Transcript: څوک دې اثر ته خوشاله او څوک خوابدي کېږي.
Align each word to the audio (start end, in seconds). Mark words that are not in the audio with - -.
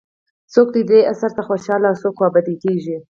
څوک 0.53 0.67
دې 0.89 0.99
اثر 1.13 1.31
ته 1.37 1.41
خوشاله 1.47 1.85
او 1.89 1.99
څوک 2.01 2.13
خوابدي 2.19 2.55
کېږي. 2.63 2.97